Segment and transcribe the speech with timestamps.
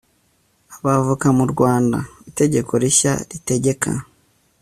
[0.77, 1.97] Abavoka mu Rwanda.
[2.29, 3.91] Itegeko rishya ritegeka